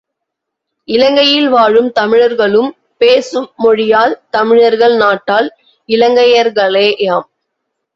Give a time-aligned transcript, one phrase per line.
[0.87, 2.71] இலங்கையில் வாழும் தமிழர்களும்
[2.97, 5.49] பேசும் மொழியால் தமிழர்கள் நாட்டால்
[5.89, 7.27] இலங்கையர்களேயாம்.